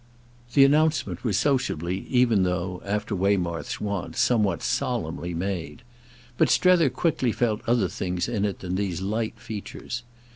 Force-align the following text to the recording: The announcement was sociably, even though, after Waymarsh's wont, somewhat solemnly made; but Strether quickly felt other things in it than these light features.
The 0.55 0.65
announcement 0.65 1.23
was 1.23 1.37
sociably, 1.37 2.07
even 2.09 2.41
though, 2.41 2.81
after 2.83 3.15
Waymarsh's 3.15 3.79
wont, 3.79 4.15
somewhat 4.15 4.63
solemnly 4.63 5.35
made; 5.35 5.83
but 6.39 6.49
Strether 6.49 6.89
quickly 6.89 7.31
felt 7.31 7.61
other 7.67 7.87
things 7.87 8.27
in 8.27 8.43
it 8.43 8.61
than 8.61 8.77
these 8.77 8.99
light 9.01 9.37
features. 9.39 10.01